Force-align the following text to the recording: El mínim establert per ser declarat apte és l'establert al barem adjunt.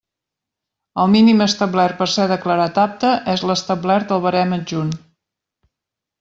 El 1.03 1.11
mínim 1.15 1.43
establert 1.45 1.99
per 1.99 2.07
ser 2.13 2.25
declarat 2.31 2.81
apte 2.85 3.13
és 3.35 3.45
l'establert 3.51 4.15
al 4.17 4.25
barem 4.27 4.59
adjunt. 4.59 4.93